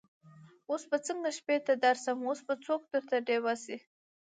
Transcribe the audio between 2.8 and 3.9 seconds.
درته ډېوه سي